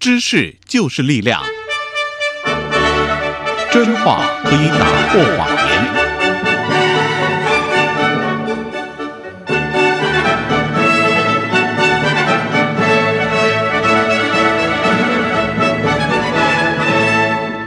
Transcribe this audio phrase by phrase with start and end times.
[0.00, 1.42] 知识就是力量，
[3.70, 5.68] 真话可以打破谎言。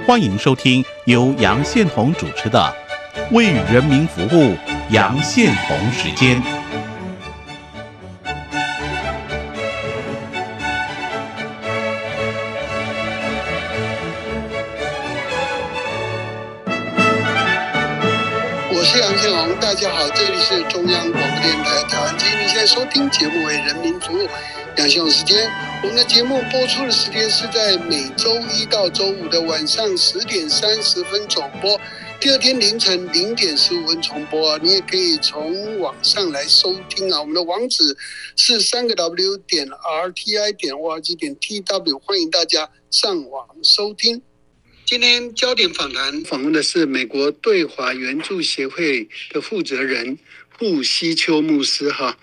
[0.07, 2.75] 欢迎收听由杨宪宏主持的
[3.35, 4.55] 《为人民服务》
[4.89, 6.62] 杨宪宏时间。
[24.13, 24.29] 为人民服务，
[24.77, 25.49] 杨宪宏时间。
[25.81, 31.79] 我们的节目播出的时间是在每周一到周五的晚上十点三十分总播，
[32.19, 34.57] 第二天凌晨零点十五分重播。
[34.59, 37.97] 你也可以从网上来收听啊，我们的网址
[38.35, 44.21] 是三个 W 点 R T I 点 O R G 点 T W，欢迎大家上网收听。
[44.85, 50.19] 今天焦点访谈访问的是美国对华援助协会的负责人
[50.57, 52.17] 布希丘牧师哈，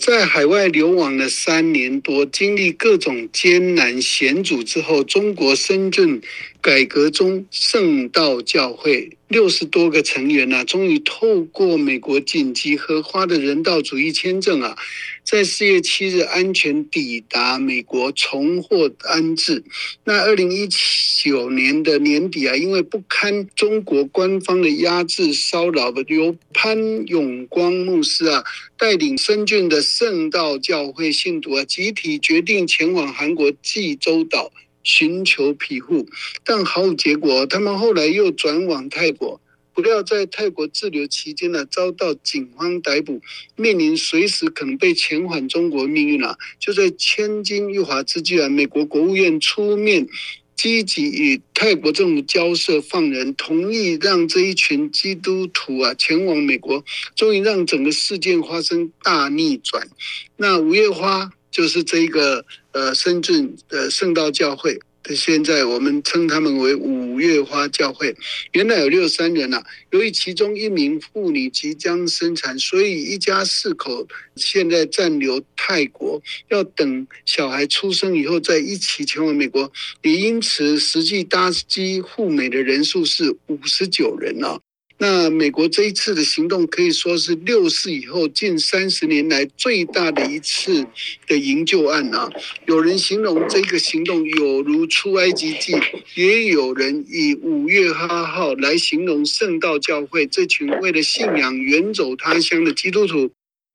[0.00, 6.22] 在海外流亡了三年多，经历各种艰难险阻之后，中国深圳
[6.62, 14.76] 改革中圣道教会六十多个成员呐、终于透过美国紧急核花的人道主义签证啊，
[15.24, 19.64] 在四月七日安全抵达美国，重获安置。
[20.04, 28.44] 那二零一九年的年底啊，因为不堪中国官方的压制骚扰，由潘永光牧师啊
[28.78, 34.52] 带领深圳的圣道教会信徒啊，集体决定前往韩国济州岛
[34.82, 36.06] 寻求庇护，
[36.44, 37.46] 但毫无结果。
[37.46, 39.40] 他们后来又转往泰国。
[39.74, 43.22] 不料在泰国滞留期间呢，遭到警方逮捕，
[43.56, 46.36] 面临随时可能被遣返中国命运啊！
[46.58, 50.06] 就在千金一发之际啊，美国国务院出面
[50.54, 56.84] 积极与泰国政府交涉放人，同意让这一群基督徒啊前往美国，
[57.16, 59.88] 终于让整个事件发生大逆转。
[60.36, 64.78] 那五月花就是这个呃深圳的圣道教会。
[65.16, 68.14] 现在我们称他们为五月花教会，
[68.52, 69.60] 原来有六十三人啊。
[69.90, 74.06] 由于其中一名妇女即将生产，所以一家四口
[74.36, 79.72] 现在暂留泰国，要等小孩出生以后再一起前往美国。
[80.02, 84.60] 也因此，实际搭机赴美的人数是五十九人啊。
[85.02, 90.86] 那美国这一次的行动可以说是六四以后近三十年来最大的一次
[91.26, 92.30] 的营救案啊！
[92.68, 95.74] 有人形容这个行动有如出埃及记，
[96.14, 103.28] 也有人以五月八号来形容圣道教会这群为了信仰远走他乡的基督徒。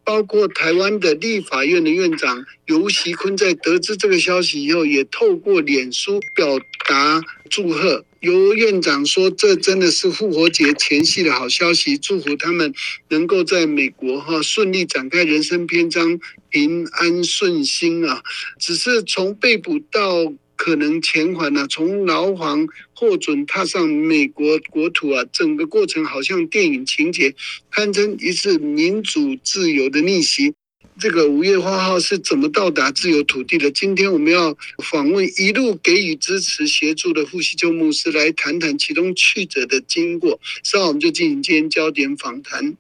[0.08, 6.58] 包括台湾的立法院的院长游锡坤，在得知这个消息以后，也透过脸书表
[6.88, 8.06] 达祝贺。
[8.22, 12.74] 尤院长说：“这真的是复活节前夕的好消息，祝福他们
[13.10, 16.18] 能够在美国哈顺利展开人生篇章，
[16.50, 18.24] 平安顺心啊！
[18.58, 21.68] 只是从被捕到……”可能遣返呢？
[21.70, 22.68] 从牢房
[23.00, 27.36] 获准踏上美国国土啊，整个过程好像电影情节，
[27.70, 30.56] 堪称一次民主自由的逆袭。
[31.00, 33.70] 这个五月花号是怎么到达自由土地的？
[33.70, 40.40] 今天我们要访问一路给予支持协助的富西鸠牧师，来谈谈其中曲折的经过。
[40.64, 42.74] 稍后我们就进行今天焦点访谈。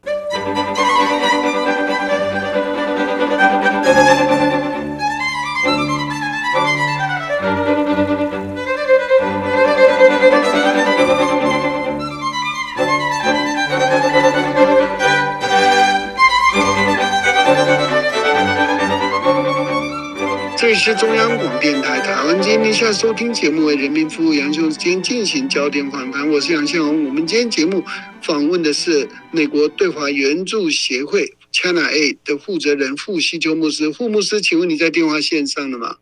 [20.87, 27.03] 是中央广电台台湾今天下收听节目为人民服务杨秀今天进行焦点访谈，我是杨宪宏。
[27.03, 27.83] 我们今天节目
[28.21, 33.91] 访问的是美国对华援助协会 China A 的负责人傅西秋牧师。
[33.91, 35.97] 傅牧师，请问你在电话线上了吗？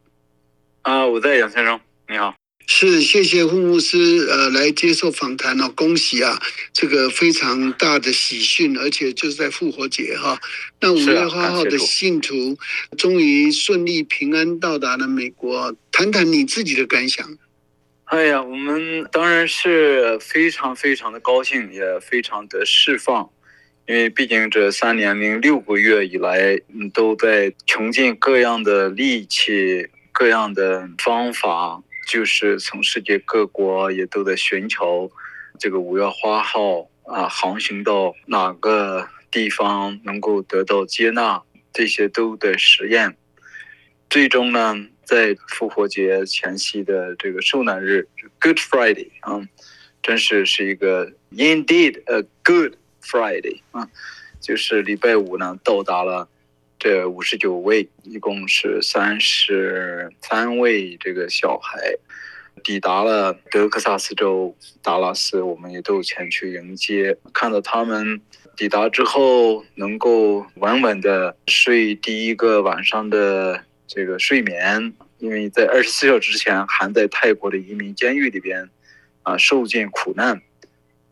[0.84, 2.36] 啊，我在杨先生，你好。
[2.68, 6.42] 是，谢谢傅牧师，呃，来接受访谈哦，恭喜啊，
[6.74, 10.40] 这个非常大的喜讯，而且就是在复活节哈，
[10.82, 12.58] 那五月花号的信徒
[12.98, 17.38] 终于顺利平安到达了美国，谈谈你自己的感想。
[18.06, 23.30] 哎呀，我们当然是非常非常的高兴，也非常的释放，
[23.88, 31.84] 因为毕竟这三年零六个月以来，嗯，都在穷尽各样的力气、各样的方法。
[32.06, 35.12] 就是从世界各国也都在寻求
[35.60, 41.42] 这个五月花号啊，航行到哪个地方能够得到接纳，
[41.74, 43.18] 这些都得实验。
[44.10, 48.08] 最终呢，在复活节前夕的这个受难日
[48.40, 49.42] ，Good Friday 啊，
[50.02, 53.90] 真是是一个 Indeed a Good Friday 啊，
[54.40, 56.30] 就是礼拜五呢，到达了
[56.88, 61.80] 这五十九位，一共是三十三位这个小孩，
[62.64, 68.22] 抵达了德克萨斯州达拉斯，我们也都前去迎接，看到他们。
[68.56, 78.70] 抵达之后，能够稳稳的睡第一个晚上的这个睡眠，因为在二十四小时之前还在泰国的移民监狱里边，
[79.24, 80.40] 啊，受尽苦难。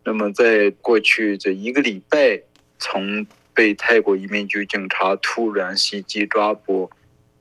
[0.06, 2.44] 那么在过去这一个礼拜，
[2.78, 6.90] 从被泰国移民局警察突然袭击抓捕，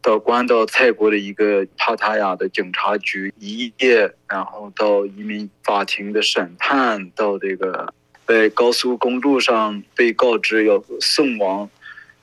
[0.01, 7.93] 到关到泰国的一个帕塔亚的警察局一夜，然后到移民法庭的审判，到这个。
[8.25, 11.69] 在高速公路上被告知要送往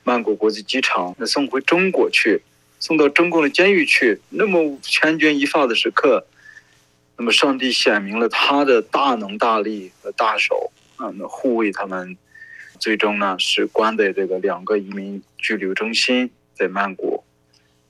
[0.02, 2.40] 曼谷国际机场，那送回中国去，
[2.80, 4.20] 送到中共的监狱去。
[4.30, 6.26] 那么千钧一发的时刻，
[7.16, 12.16] 那么上帝显明了他的大能大力和大手啊，那护卫他们。
[12.80, 17.22] 最终呢，是关在这个两个移民拘留中心在曼谷。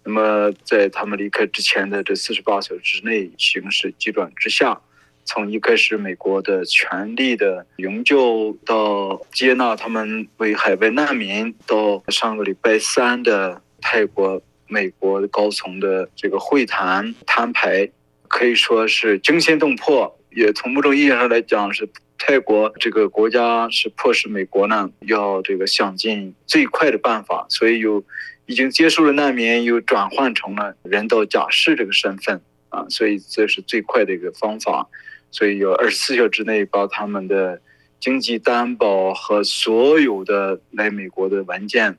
[0.03, 4.81] 那么在他们离开之前的这四十八小时之内，形势急转直下。
[5.25, 17.89] 从一开始，美国的全力的营救，到接纳他们为海外难民，到上个礼拜三的泰国、美国高层的这个会谈摊牌，
[18.27, 20.19] 可以说是惊心动魄。
[20.33, 21.89] 也从某种意义上来讲，是
[22.31, 28.05] 泰国这个国家是迫使美国呢要这个想尽最快的办法，所以有
[28.47, 34.89] 已经接受了难民，又转换成了人道假释这个身份啊，所以这是最快的一个方法。
[35.33, 37.61] 所以有二十四小时之内把他们的
[37.99, 41.99] 经济担保和所有的来美国的文件，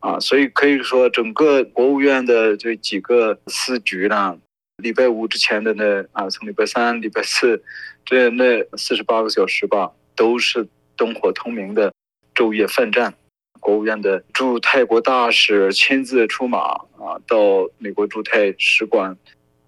[0.00, 4.36] 啊，所以可以说整个国务院的这几个司局呢，
[4.80, 7.62] 礼拜五之前的那啊，从礼拜三、礼拜四
[8.04, 10.66] 这那四十八个小时吧，都是
[10.96, 11.92] 灯火通明的
[12.34, 13.14] 昼夜奋战。
[13.60, 16.58] 国务院的驻泰国大使亲自出马
[16.98, 19.16] 啊，到美国驻泰使馆，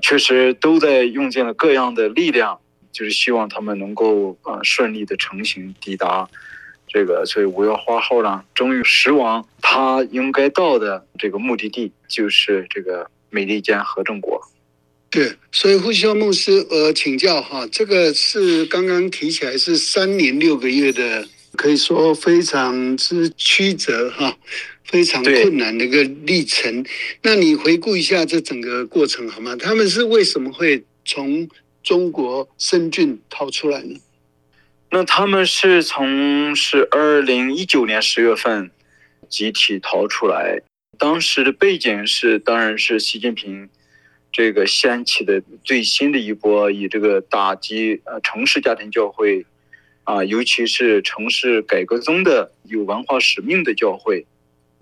[0.00, 2.59] 确实都在用尽了各样的力量。
[2.91, 6.29] 就是希望他们能够啊顺利的成行抵达
[6.87, 14.38] 这个，所以五月花号呢，终于驶往他应该到的这个目的地，就是这个美利坚合众国。
[15.12, 24.37] 对，所以呼吸牧师，呃，请教哈，这个是刚刚提起来是三年六个月的，可以说非常之曲折哈，
[24.85, 26.85] 非常困难的一个历程。
[27.23, 29.55] 那你回顾一下这整个过程好吗？
[29.55, 31.49] 他们是为什么会从？
[31.85, 33.99] 中国深圳逃出来呢？
[34.93, 38.70] 那他们是从是二零一九年十月份
[39.29, 40.62] 集体逃出来。
[40.97, 43.69] 当时的背景是，当然是习近平
[44.32, 49.44] 这个掀起的最新的一波，以这个打击呃城市家庭教会
[50.05, 54.25] 啊，尤其是城市改革中的有文化使命的教会。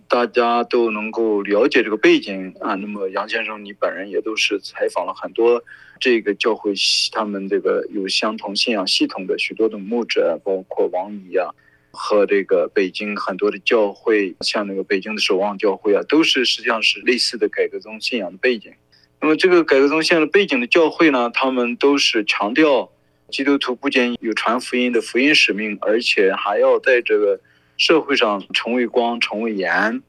[0.08, 2.74] 大家都能够了解这个背景啊。
[2.74, 5.62] 那么杨先生，你本人也都是采访了很多
[6.00, 6.74] 这个教会，
[7.12, 11.54] 他们这个有相同信仰系统的许多的牧者，包括王仪啊，
[11.92, 18.72] 和这个北京很多的教会，像那个北京的守望教会啊，都是实际上是类似的改革宗信仰的背景。
[19.20, 22.90] 那么这个改革宗现在背景的教会呢，他们都是强调
[23.30, 27.40] 基督徒不仅有传福音的福音使命，而且还要在这个。
[27.80, 30.02] 社会上成为光，成为盐，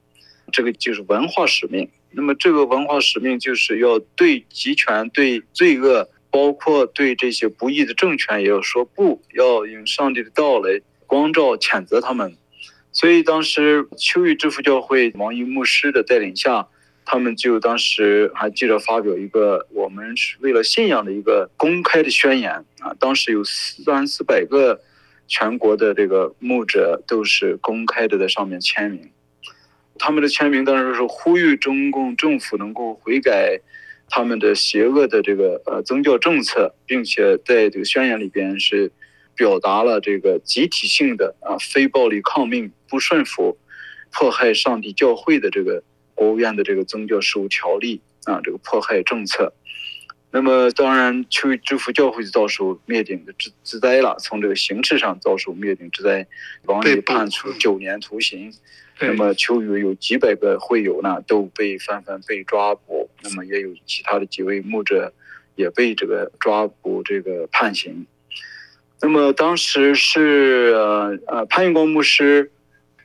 [0.52, 1.88] 这个就是文化使命。
[2.10, 12.36] 那么这个文化使命就是要对集权、对罪恶，包括对这些不义的政权，也要说不，要用上帝的道来光照、谴责他们。
[12.92, 16.68] 所以当时秋雨之父教会王一牧师的带领下，
[17.04, 24.80] 他们就当时还记得发表一个我们是为了信仰的一个公开的宣言啊，当时有三四百个。
[25.28, 29.08] 全国的这个牧者都是公开的在上面签名，
[29.98, 33.58] 他们的签名当然是呼吁中共政府能够悔改
[34.10, 38.92] 他们的邪恶的这个呃宗教政策，并且在这个宣言里边是
[39.34, 43.56] 表达了这个集体性的啊非暴力抗命、不顺服、
[44.10, 45.82] 迫害上帝教会的这个
[46.22, 49.52] 国务院的这个宗教事务条例啊这个迫害政策。
[50.30, 54.16] 那么当然，秋雨之父教会遭受灭顶的之之灾了。
[54.20, 56.24] 从这个形式上遭受灭顶之灾，
[56.66, 58.52] 王毅判处九年徒刑。
[59.00, 63.10] 那么秋雨有几百个会友呢，都被纷纷被抓捕。
[63.24, 65.12] 那么也有其他的几位牧者
[65.56, 68.06] 也被这个抓捕，这个判刑。
[69.02, 72.52] 那么当时是呃呃潘云光牧师，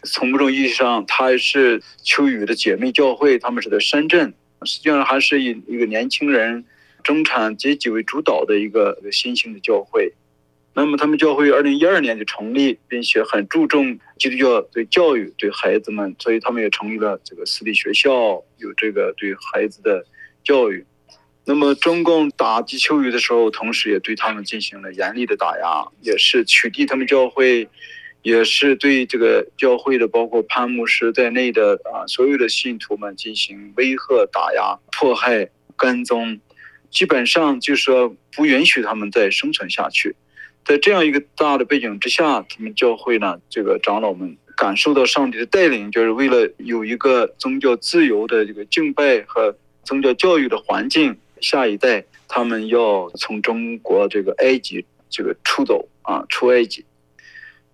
[0.04, 6.66] 从某种意义上他是秋雨的姐妹教会，他们是在深圳实际上还是以一个年轻人、
[7.04, 10.14] 中产阶级为主导的一个新兴的教会。
[10.74, 18.12] 那么他们教会二零一二年就成立，并且很注重基督教对教育对孩子们，所以他们也成立了这个私立学校，
[18.58, 20.06] 有这个对孩子的
[20.44, 20.86] 教育。
[21.46, 27.68] 那么中共打击秋雨的时候，同时也对他们进行了严厉的打压，也是取缔他们教会，
[28.28, 36.38] 也是对这个教会的包括潘牧师在内的啊所有的信徒们进行威吓、打压、迫害、跟踪，
[36.92, 40.14] 基本上就是说不允许他们再生存下去。
[40.66, 56.84] 在这样一个大的背景之下，他们教会呢，这个长老们感受到上帝的带领，就是为了有一个宗教自由的这个敬拜和宗教教育的环境，下一代他们要从中国这个埃及这个出走啊，出埃及。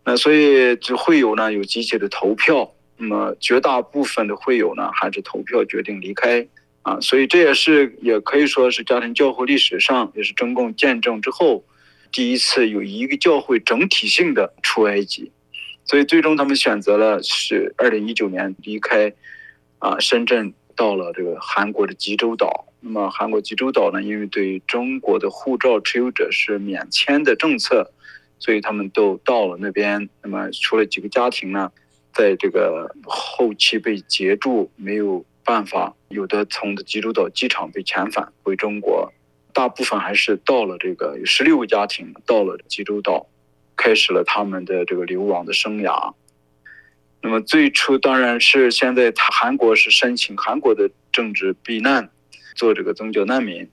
[0.04, 6.48] 那所以这会友呢有集体的投票，那么绝大部分的会友呢还是投票决定离开
[6.82, 11.64] 啊，所以这也是也可以说是家庭教会历史上也是中共建政之后。
[12.12, 15.32] 第一次有一个教会整体性的出埃及，
[15.84, 19.12] 所以最终他们选择了是二零一九年离开，
[19.80, 22.68] 啊，深圳到了这个韩国的济州岛。
[22.82, 27.92] 那么韩国济州岛呢，因为对中国的护照持有者是免签的政策，
[28.44, 30.10] 所以他们都到了那边。
[30.22, 31.72] 那么除了几个家庭呢，
[32.12, 39.14] 在这个后期被截住，没有办法，有的从济州岛机场被遣返回中国。
[39.54, 43.28] 大部分还是到了这个有十六个家庭到了济州岛，
[43.78, 46.14] 开始了他们的这个流亡的生涯。
[47.22, 52.10] 那么最初当然是现在他韩国是申请韩国的政治避难，
[52.56, 53.70] 做这个宗教难民，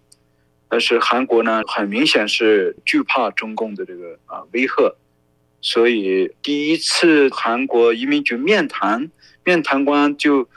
[0.70, 4.96] 但是韩国呢很明显是惧怕中共的这个啊威吓，
[5.60, 9.10] 所以第一次韩国移民局面谈，
[9.44, 10.48] 面谈官就。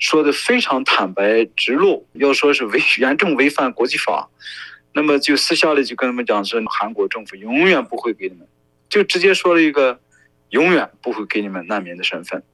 [0.00, 4.30] 说的非常坦白直露，要说是违严重违反国际法，
[4.92, 8.46] 那么就私下里就跟他们讲说，韩国政府永远不会给你们，
[8.88, 9.98] 就直接说了一个，
[10.50, 12.44] 永远不会给你们难民的身份。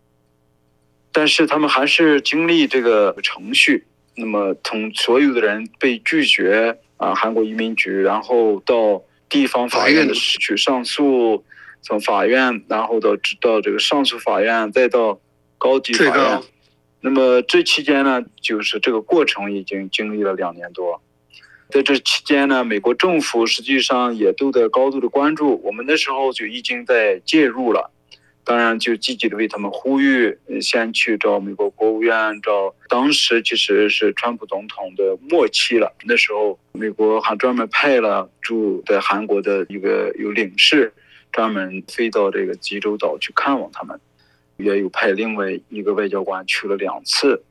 [1.12, 11.44] 但是他们还是经历这个程序，那么从所有的人被拒绝啊，韩国移民局，然后到地方法院去上诉，
[11.82, 13.10] 从法院，然后到
[13.42, 15.20] 到这个上诉法院，再到
[15.58, 16.40] 高级法院。
[17.00, 21.02] 那么这期间呢，就是这个过程已经经历了两年多，
[21.68, 27.90] 在这期间呢，美国政府实际上也都在高度的关注，我们那时候就已经在介入了，
[28.44, 40.92] 当然就积极的为他们呼吁，先去找美国国务院，找当时其实是川普总统的末期了，那时候美国还专门派了驻在韩国的一个有领事，
[41.32, 43.98] 专门飞到这个济州岛去看望他们。
[44.56, 47.42] 也有派另外一个外交官去了两次，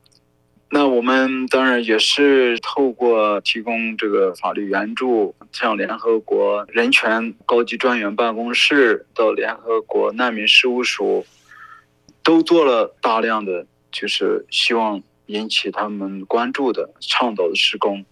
[0.75, 11.27] 那我们当然也是透过提供这个法律援助，像联合国人权高级专员办公室到联合国难民事务署，
[12.23, 18.03] 都做了大量的就是希望引起他们关注的倡导的施工。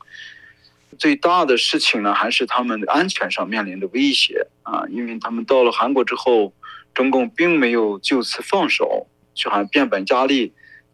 [0.99, 6.53] 最大的事情呢，还是他们的安全上面临的威胁啊，因为他们到了韩国之后。
[6.93, 10.51] 中共并没有就此放手，就还变本加厉，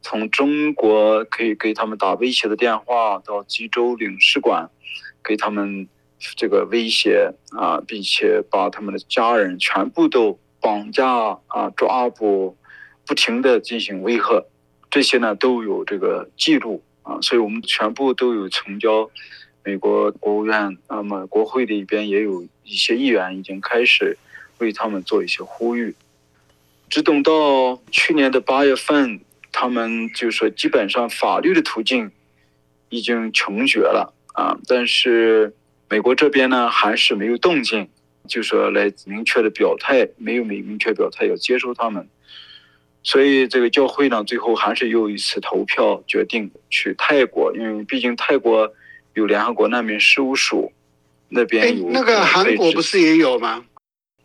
[0.09, 4.69] 从中国可以给他们打威胁的电话，到济州领事馆，
[5.21, 5.85] 给他们
[6.37, 12.55] 这个威胁啊，并且把他们的家人全部都绑架啊、抓捕，
[13.05, 14.45] 不停的进行威吓，
[14.89, 19.11] 这些呢都有这个记录啊，所以我们全部都有呈交
[19.65, 24.17] 美国国务院，那么国会里边也有一些议员已经开始。
[24.59, 25.93] 为他们做一些呼吁，
[26.89, 29.19] 只等到去年的八月份，
[29.59, 32.11] 他们就说基本上法律的途径
[32.89, 35.51] 已经穷绝了啊，但是
[35.89, 37.89] 美国这边呢还是没有动静，
[38.27, 42.07] 就说来明确的表态，没有明明确表态要接收他们，
[43.01, 48.71] 所以这个教会呢最后还是又一次投票决定去泰国，因为毕竟泰国
[49.15, 50.71] 有联合国难民事务署，
[51.29, 53.65] 那边有那个韩国不是也有吗？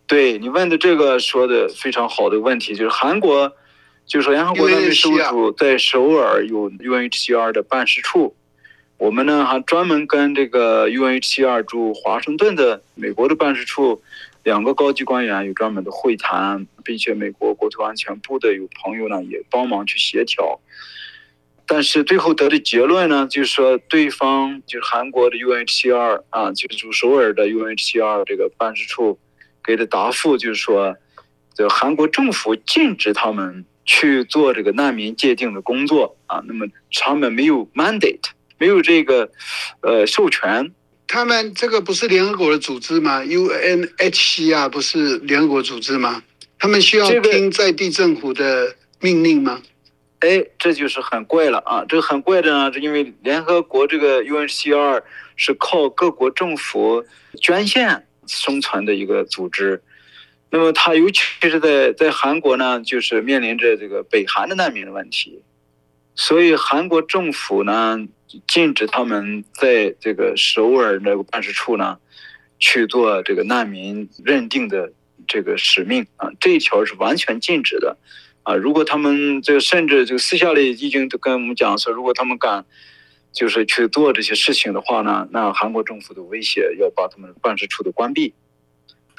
[0.07, 3.51] 对你问的这个说的非常好的问题，就是韩国，
[4.07, 8.35] 就是联合国难民事务处在首尔有 UNHCR 的办事处，
[8.99, 14.03] 我们呢还专门跟这个 UNHCR 驻华盛顿的美国的办事处
[14.43, 20.61] 两个高级官员有专门的会谈，并且美国国土安全部的有朋友呢也帮忙去协调，
[21.67, 29.19] 但是最后得的结论呢，就是说对方就是韩国的 UNHCR 啊，就是驻首尔的 UNHCR 这个办事处。
[29.65, 30.97] 给的答复就是说，
[31.55, 36.43] 就韩国政府禁止他们去做这个难民界定的工作啊。
[36.47, 39.31] 那么他们没有 mandate，没有这个
[39.81, 40.73] 呃授权。
[41.07, 46.23] 他们这个不是联合国的组织吗？UNHCR 不是联合国组织吗？
[46.59, 49.61] 他们需要听在地政府的命令吗？
[50.21, 51.85] 哎，这就是很怪了啊！
[51.89, 55.03] 这个很怪的呢，是因为联合国这个 UNHCR
[55.35, 57.05] 是靠各国政府
[57.41, 59.83] 捐献生存的一个组织。
[60.55, 65.43] 那么他尤其是在在韩国呢，就是面临着这个北韩的难民的问题，
[66.15, 67.99] 所以韩国政府呢
[68.47, 71.97] 禁止他们在这个首尔那个办事处呢
[72.59, 74.93] 去做这个难民认定的
[75.27, 77.97] 这个使命啊，这一条是完全禁止的。
[78.43, 82.67] 啊，如果他们这个甚至就私下里已经都跟我们讲说，如果他们敢
[83.33, 88.35] 就是去做这些事情的话呢，那韩国政府的威胁要把他们办事处的关闭。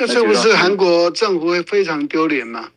[0.05, 2.69] 那这不是韩国政府会非常丢脸吗？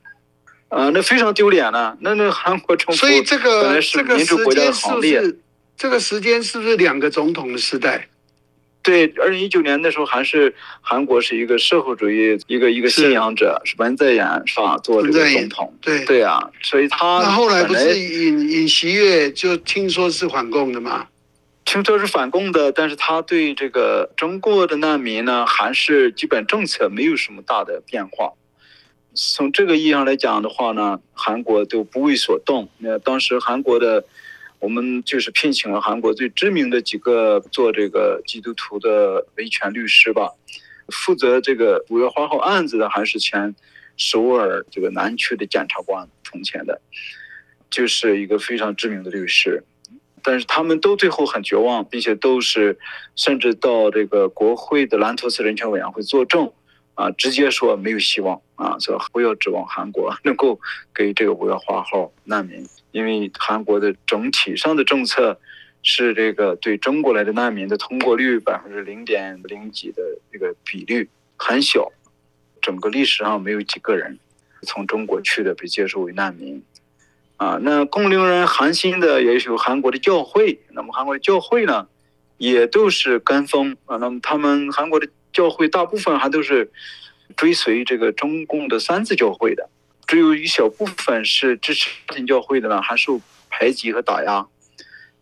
[0.68, 1.97] 啊，那非常丢脸了。
[2.00, 5.02] 那那韩国政府所以这个这个时间是不。
[5.02, 5.38] 是
[5.78, 8.09] 这个时间是不是两个总统的时代？
[8.83, 14.78] 对，二零一九年那时候还是韩国是一个社会主义一个一个信仰者，是文在寅是吧？
[14.78, 15.75] 做这个总统。
[15.83, 21.06] 对对啊，所以他那后来不是尹尹锡悦就听说是反共的吗？
[21.66, 28.32] 听说是反共的，但是他对这个中国的难民呢，还是基本政策没有什么大的变化。
[29.14, 32.68] 从这个意义上来讲的话呢，韩国都不为所动。
[32.78, 34.04] 那当时韩国的，
[34.61, 40.30] 我们就是聘请了韩国最知名的几个做这个基督徒的维权律师吧，
[40.88, 43.56] 负责这个五月花号案子的还是前
[43.96, 46.80] 首尔这个南区的检察官从前的，
[47.68, 49.64] 就是一个非常知名的律师。
[50.26, 52.76] 但是他们都最后很绝望，并且都是
[53.14, 56.52] 甚至到这个国会的兰托斯人权委员会作证，
[56.95, 60.59] 啊，直接说没有希望啊，说不要指望韩国能够
[60.92, 65.38] 给这个五月花号难民，因为韩国的整体上的政策
[65.85, 70.02] 是这个对中国来的难民的通过率百分之零点零几的
[70.33, 71.92] 这个比率很小，
[72.61, 74.18] 整个历史上没有几个人
[74.62, 76.61] 从中国去的被接受为难民。
[77.37, 80.59] 啊，那更令人寒心的也有韩国的教会。
[80.72, 81.87] 那么韩国的教会呢，
[82.38, 83.99] 也都是跟风啊。
[83.99, 86.70] 那么他们韩国的教会大部分还都是
[87.37, 89.68] 追随这个中共的三自教会的，
[90.07, 93.20] 只有一小部分是支持家庭教会的呢，还受
[93.51, 94.46] 排挤和打压。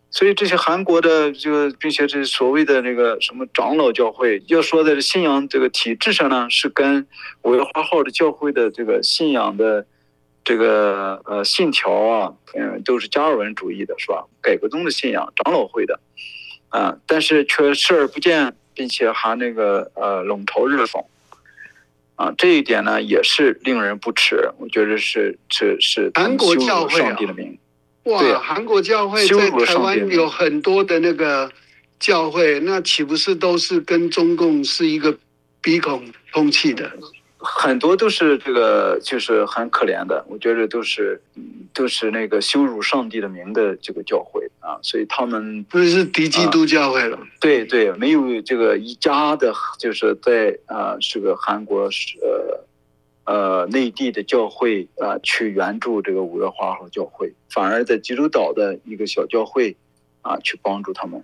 [0.09, 7.05] 所以这些韩国的这个，并且这所谓的那个什么长老教会，要说的信仰这个体制上呢，是跟
[7.41, 9.85] 五月花号的教会的这个信仰的。
[10.45, 14.23] 这个呃信条啊，嗯，都是加尔文主义的，是吧？
[14.41, 15.99] 改革宗的信仰，长老会的，
[16.69, 21.03] 啊，但是却视而不见，并且还那个呃冷嘲热讽，
[22.15, 24.51] 啊，这一点呢也是令人不齿。
[24.59, 27.57] 我觉得是是是韩国教会啊上帝的名，
[28.03, 31.51] 对哇，啊韩国教会在台湾有很多的那个
[31.99, 35.17] 教会，那岂不是都是跟中共是一个
[35.59, 36.91] 鼻孔通气的？
[37.45, 47.19] 很多都是这个就是很可怜的，我觉得都是嗯都是那个羞辱上帝的名的这个教会啊，所以他们不是敌基督教会了。
[47.39, 52.65] 对对，没有这个一家的，就是在啊，这个韩国是呃
[53.25, 59.75] 呃内地的教会啊、去援助这个五月花号教会，反而在济州岛的一个小教会
[60.21, 61.23] 啊去帮助他们。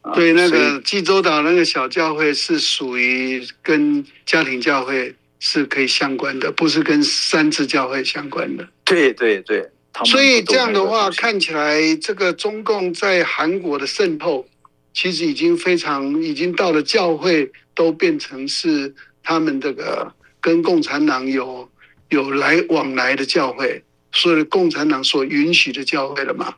[0.00, 5.14] 啊对，那个济州岛那个小教会是属于跟家庭教会
[5.46, 8.66] 是可以相关的，不是跟三次教会相关的。
[8.82, 9.68] 对对对，
[10.06, 14.46] 所以这样的话，看起来这个中共在韩国的渗透，
[14.94, 21.68] 其实已经非常，已经到了教会都变成是他们这个跟共产党有
[22.08, 26.54] 有来往来的教会，所以共产党所允许的教会了嘛。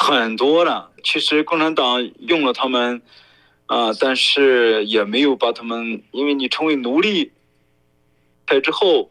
[0.00, 0.90] 很多了。
[1.04, 3.00] 其实共产党用了他们
[3.66, 7.30] 啊、但是也没有把他们，因为你成为奴隶，
[8.50, 9.10] 在之后，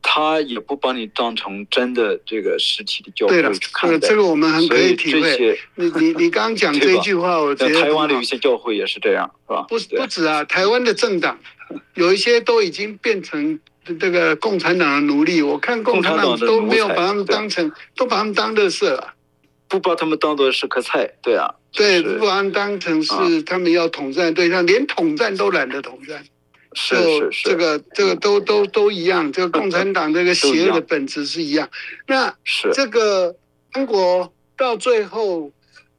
[0.00, 3.98] 他也不把你当成真的这个实体的教会对了，去看待。
[3.98, 5.58] 这个这个我们很可以体会。
[5.74, 9.62] 你你你刚刚讲 这一句话，我觉在得台湾的有些教会也是这样，是吧？
[9.68, 11.38] 不不止啊，台湾的政党
[11.94, 13.58] 有一些都已经变成
[13.98, 15.42] 这个共产党的奴隶。
[15.42, 19.14] 我看共产党都没有把他们当成，都把他们当乐色了。
[19.70, 26.24] 不把他们当做是颗菜，对啊，对，是不把他们当成是啊他们要统战对象，连统战都懒得统战。
[26.74, 31.68] 是是是，这个这个都都都一样，这个共产党这个邪恶的本质是一样。
[32.06, 33.34] 那是这个
[33.72, 35.50] 韩国到最后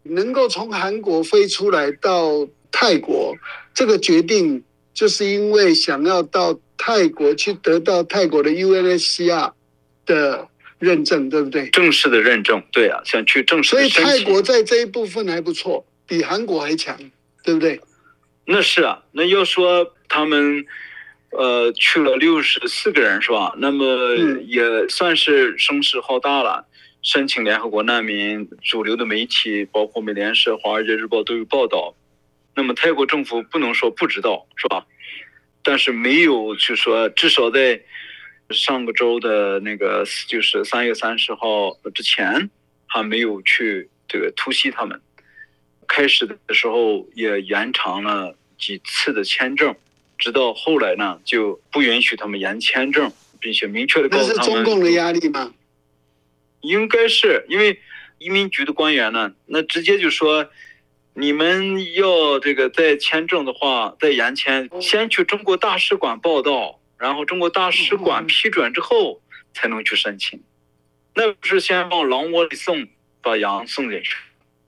[0.03, 3.35] 能够从韩国飞出来到泰国，
[3.73, 9.51] 这个决定就是因为想要到泰国去得到泰国的 UNHCR
[10.05, 11.69] 的认证，对不对？
[11.71, 13.89] 正式的认证，对啊，想去正式所以。
[13.89, 16.97] 泰国在这一部分还不错，比韩国还强，
[17.43, 17.81] 对不对？
[18.45, 20.65] 那是啊，那要说他们，
[21.31, 23.53] 呃，去了六十四个人是吧？
[23.57, 23.85] 那么
[24.17, 26.65] 嗯也算是声势浩大了。
[27.01, 31.95] 申请联合国难民，主流的媒体包括美联社、华尔街日报都有报道。
[32.53, 34.85] 那么泰国政府不能说不知道是吧？
[35.63, 37.79] 但是没有就说至少在
[38.49, 42.49] 上个周的那个就是三月三十号之前，
[42.87, 44.99] 还没有去这个突袭他们。
[45.87, 49.73] 开始的时候也延长了几次的签证，
[50.19, 55.53] 直到后来呢就不允许他们延签证，并且明确的告那是诉他们，中共的压力吗？
[56.61, 57.79] 应该是因为
[58.17, 60.49] 移民局的官员呢，那直接就说，
[61.13, 69.21] 你们要这个再签证的话，再延签，先去中国大使馆报到，然后中国大使馆嗯批准之后
[69.53, 70.41] 才能去申请，
[71.15, 72.85] 那不是先往狼窝里送，
[73.21, 74.17] 把羊送进去。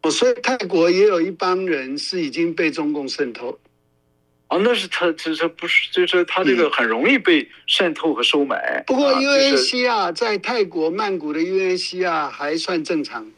[0.04, 3.60] 哦，所以泰国也有一帮人是已经被中共渗透。
[4.52, 8.58] 啊，那是他，这这不是，就是他这个很容易被渗透和收买。
[8.58, 13.32] 嗯不过啊就是 UNHCR 在泰国曼谷的 UNHCR 还算正常。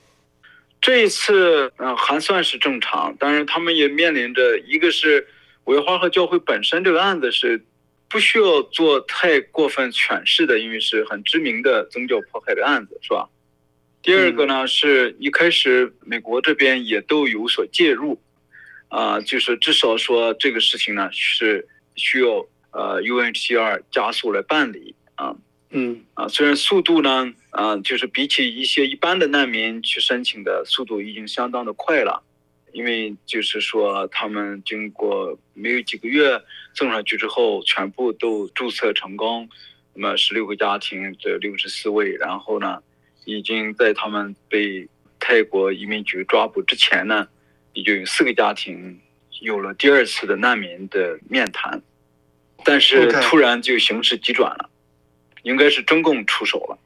[0.82, 3.16] 这一次，嗯、还算是正常。
[3.20, 5.28] 但是，他们也面临着一个是
[5.66, 7.64] 五月花和教会本身这个案子是
[8.10, 13.30] 不需要做太过分诠释的，因为是很知名的宗教迫害的案子，是吧？
[14.02, 18.20] 第二个呢，是一开始美国这边也都有所介入，
[18.94, 25.36] 啊、就是至少说这个事情呢是需要呃 UNHCR 加速来办理啊。
[25.72, 32.22] 嗯啊，虽然速度呢，啊，就是比起一些一般的难民去申请的速度已经相当的快了，
[32.72, 36.40] 因为就是说他们经过没有几个月
[36.76, 39.50] 送上去之后，全部都注册成功，
[39.96, 42.84] 那么十六个家庭这六十四位，然后呢，
[43.26, 44.88] 已经在他们被
[45.20, 47.28] 泰国移民局抓捕之前呢，
[47.74, 49.00] 已经有四个家庭
[49.42, 51.82] 有了第二次的难民的面谈，
[52.64, 54.70] 但是突然就形势急转了。
[55.44, 56.80] 应该是中共出手了。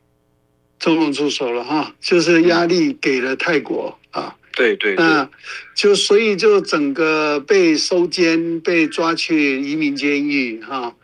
[0.79, 4.35] 中共出手了哈，就是压力给了泰国啊。
[4.53, 5.29] 对对对，那
[5.75, 10.95] 就所以就整个被收监、被抓去移民监狱哈，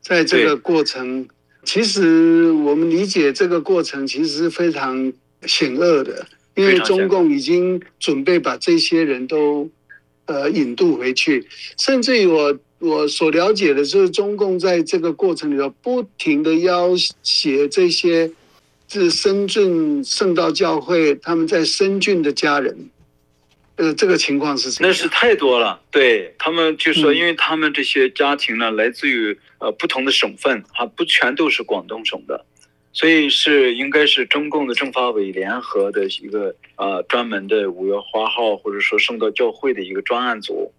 [0.00, 1.28] 在这个过程，
[1.64, 9.70] 其实我们理解这个过程其实是非常险恶的，因为中共已经准备把这些人都
[10.26, 11.46] 呃引渡回去，
[11.78, 16.90] 甚至于我我所了解的就是中共在这个过程里头不停的要
[17.22, 18.30] 挟这些。
[18.88, 22.90] 是深圳圣道教会他们在深圳的家人，
[23.76, 24.82] 呃，这个情况是？
[24.82, 25.80] 那是太多了。
[25.90, 32.44] 对他们就说，嗯因为他们这些家庭呢，来自于呃不同的省份，啊不全都是广东省的，
[32.92, 40.72] 所以是应该是中共的政法委联合的一个呃专门的五月花号或者说圣道教会的一个专案组。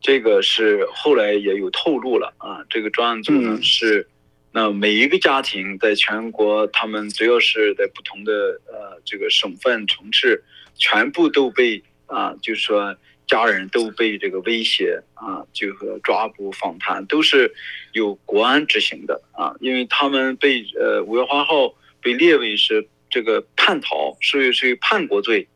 [0.00, 4.06] 这个是后来也有透露了啊，这个专案组呢、嗯是。
[4.54, 8.32] 那每一个家庭在全国，他们只要是在不同的
[8.66, 10.44] 呃这个省份城市，
[10.76, 12.94] 全部都被啊，就是说
[13.26, 17.52] 家人都被这个威胁啊，就和抓捕、访谈都是
[17.92, 25.48] 有国安执行的啊，因为他们被呃五月花号被列为是这个叛逃，属于属于叛国罪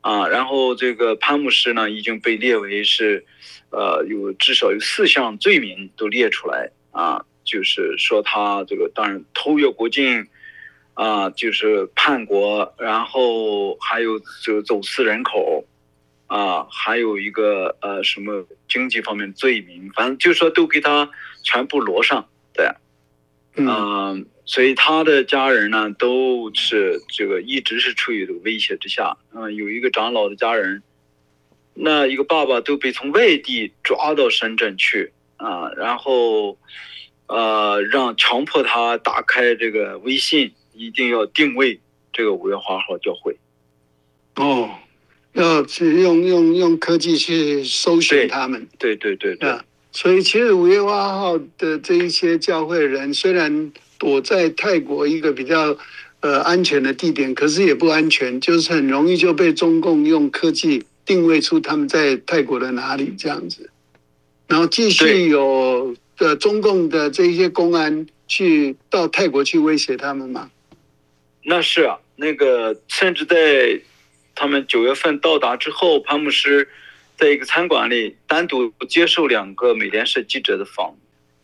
[0.00, 3.24] 啊，然后这个潘牧师呢已经被列为是
[3.70, 7.24] 呃有至少有四项罪名都列出来啊。
[7.44, 10.26] 就是说他这个当然偷越国境，
[10.94, 15.62] 啊，就是叛国，然后还有就走私人口，
[16.26, 21.10] 啊，还有一个呃什么经济方面罪名，反正就是说都给他
[21.42, 22.66] 全部罗上，对，
[23.56, 30.82] 嗯嗯，所以他的家人呢都是这个一直是处于这个威胁之下，嗯，有一个长老的家人，
[31.74, 36.58] 那一个爸爸都被从外地抓到深圳去啊，然后。
[37.26, 41.80] 呃，让强迫他打开这个微信，一定要定位
[42.12, 43.34] 这个五月花号教会。
[44.36, 44.68] 哦，
[45.34, 49.64] 要去用用用科技去搜寻他们对对对对，啊。
[49.92, 55.76] 所以其实五月八号的这一些教会人，虽然躲在泰国一个比较
[56.18, 63.70] 呃安全的地点，可是也不安全，就是很容易就被中共用科技定位出他们在泰国的哪里这样子，
[64.48, 70.50] 然后继续有呃中共的这一些公安去到泰国去威胁他们嘛。
[71.44, 73.80] 那是啊，那个甚至在
[74.34, 76.68] 他们九月份到达之后，潘牧师
[77.16, 80.96] 在一个餐馆里单独接受两个美联社记者的访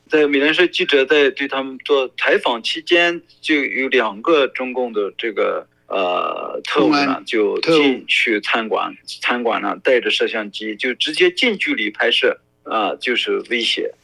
[0.09, 13.94] 在美联社记者在对他们做采访期间，就有两个中共的这个呃特务呢，就进去餐馆，餐馆呢带着摄像机，就直接近距离拍摄啊，就是威胁。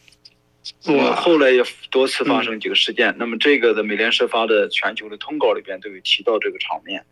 [0.85, 1.13] 我！
[1.13, 3.15] 后来也多次发生几个事件。
[3.17, 7.05] 那么这个的美联社发的全球的通稿里边都有提到这个场面，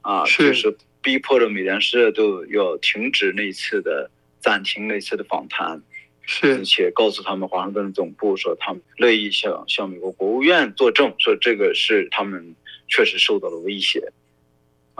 [0.00, 4.10] 啊，就是逼迫着美联社都要停止那次的
[4.40, 5.80] 暂停那次的访谈，
[6.22, 12.54] 是，并且告诉他们华盛顿总部说他们乐意向向美国国务院作证，说这个是他们
[12.88, 14.12] 确实受到了威胁。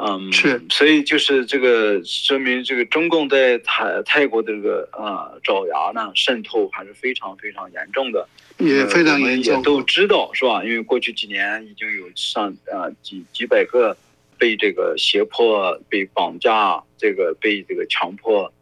[0.02, 9.54] 嗯，是，所以就是这个说明，这个中共在泰泰国的这个啊爪牙呢渗透还是非常非常严重的，也非常严重。
[9.54, 10.64] 也都知道是吧？
[10.64, 13.94] 因为过去几年已经有上啊几几百个
[14.40, 18.52] 被这个胁迫、被绑架、这个被这个强迫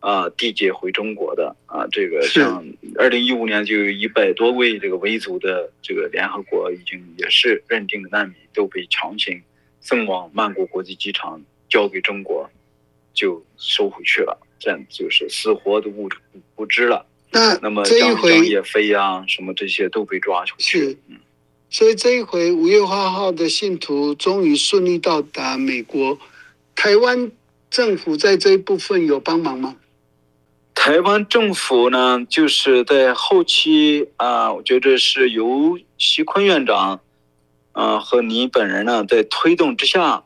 [0.00, 2.64] 啊缔结回中国的啊，这个像
[2.96, 9.42] 二零一五年就有一百多位这个维族的这个联合国已经也是认定的难民都被强行。
[9.80, 12.50] 送往曼谷国际机场，交给中国，
[13.14, 14.36] 就收回去了。
[14.58, 16.08] 这样就是死活都不
[16.56, 17.06] 不知了。
[17.30, 20.80] 那那么这一回也飞呀，什么这些都被抓出去。
[20.80, 20.96] 是，
[21.68, 26.18] 所以这一回五月花号的信徒终于顺利到达美国。
[26.74, 27.30] 台湾
[27.70, 29.76] 政府在这一部分有帮忙吗？
[30.74, 37.00] 台湾政府呢，就是在后期啊，我觉得是由徐坤院长。
[37.72, 40.24] 啊，和你本人呢，在推动之下，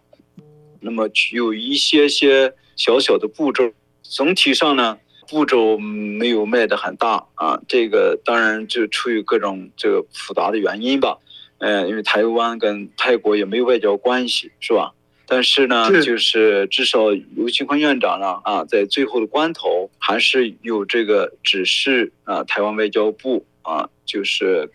[0.79, 3.73] 那么有一些些小小的步骤，
[4.03, 4.99] 总体上呢，
[5.29, 7.61] 步骤没有迈得很大啊。
[7.67, 11.19] 这个当然就出于各种这个复杂的原因吧。
[11.61, 14.93] 呃，因为台湾跟泰国也没有外交关系，是吧？
[15.27, 24.69] 但是呢，就是至少刘庆坤院长呢，啊，在最后的关头，还是有这个指示啊，台湾外交部啊，就是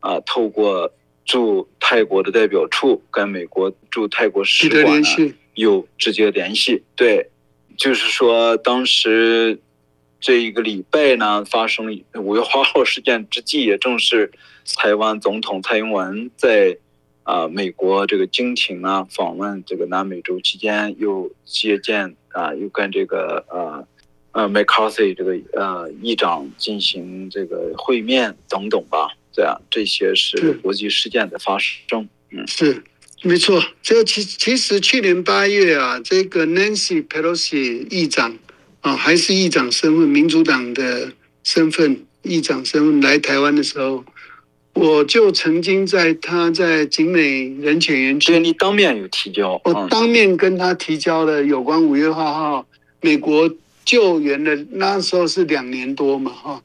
[0.00, 0.92] 啊，透过。
[1.28, 7.28] 驻泰国的代表处跟美国驻泰国使馆呢有直接联系，对，
[7.76, 9.60] 就是说当时
[10.20, 14.32] 这一个礼拜呢发生五月花号事件之际，也正是
[14.76, 16.76] 台湾总统蔡英文在
[17.22, 23.86] 啊美国这个经停啊访问这个南美洲期间，又接见啊又跟这个呃
[24.32, 29.14] 呃 McCarthy 这个呃议长进行这个会面等等吧。
[29.30, 32.08] 这样，这些是国际事件的发生。
[32.30, 32.82] 嗯，是
[33.22, 33.62] 没错。
[33.82, 38.36] 这其其实去年八月啊，这个 Nancy Pelosi 议长
[38.80, 41.12] 啊，还是议长身份，民主党的
[41.42, 44.04] 身份，议长身份来台湾的时候，
[44.74, 52.66] 我就曾经在他在景美人权园区，你当面有提交，我当面跟他提交了有关五月八号
[53.00, 53.50] 美国
[53.84, 56.62] 救援的，那时候是两年多嘛，哈。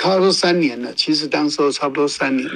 [0.00, 2.48] 差不多三年了，其实当时候差不多三年，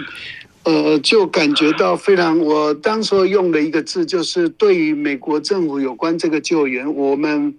[0.63, 2.39] 呃，就感觉到非常。
[2.39, 7.53] 我当时候用的一个字就是对于美国政府有关这个救援，我们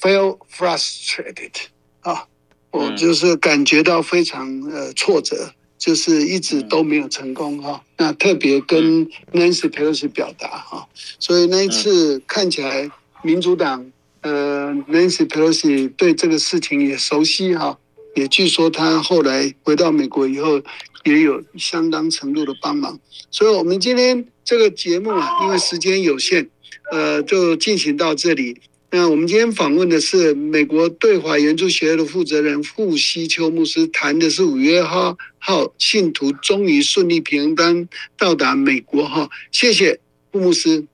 [0.00, 1.52] feel frustrated
[2.00, 2.26] 啊，
[2.70, 7.82] 我就是感觉到非常呃挫折，就是一直都没有成功哈。
[7.96, 12.90] 那特别跟 Nancy Pelosi 表达哈，所以那一次看起来
[13.22, 17.78] 民主党呃 Nancy Pelosi 对这个事情也熟悉哈。
[18.14, 20.62] 也据说他后来回到美国以后，
[21.04, 22.98] 也有相当程度的帮忙。
[23.30, 26.48] 所以，我们今天这个节目啊，因为时间有限，
[26.90, 28.58] 呃，就进行到这里。
[28.96, 39.28] 那我们今天访问的是美国对华援助协会的负责人傅西秋牧师，谈的是五月号号信徒终于顺利平安到达美国哈。
[39.52, 40.00] 谢谢
[40.32, 40.86] 傅牧师，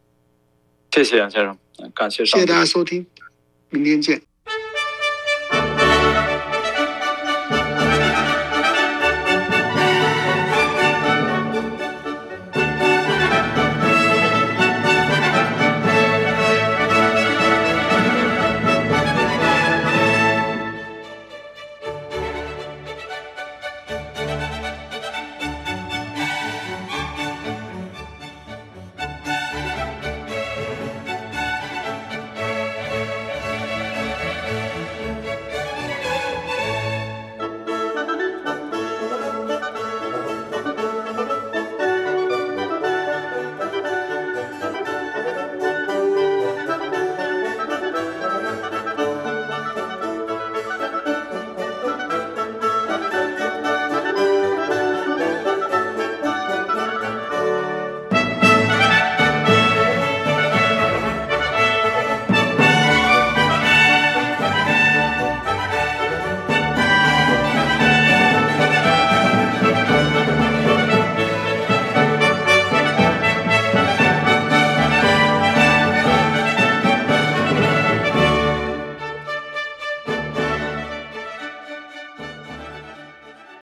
[0.91, 1.57] 谢谢杨先生，
[1.95, 3.07] 感谢，谢谢大家收听，
[3.71, 4.32] 明天见。